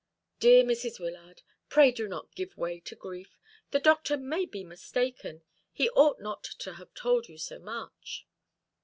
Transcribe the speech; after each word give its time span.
"Dear 0.39 0.63
Mrs. 0.63 0.99
Wyllard, 0.99 1.43
pray 1.69 1.91
do 1.91 2.07
not 2.07 2.33
give 2.33 2.57
way 2.57 2.79
to 2.79 2.95
grief. 2.95 3.37
The 3.69 3.77
doctor 3.79 4.17
may 4.17 4.47
be 4.47 4.63
mistaken. 4.63 5.43
He 5.71 5.91
ought 5.91 6.19
not 6.19 6.41
to 6.43 6.73
have 6.73 6.91
told 6.95 7.27
you 7.29 7.37
so 7.37 7.59
much." 7.59 8.25